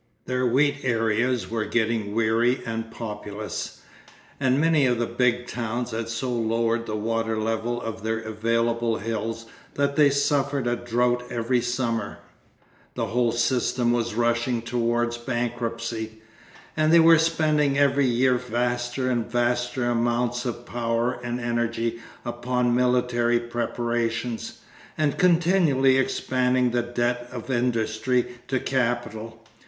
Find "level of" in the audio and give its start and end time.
7.37-8.01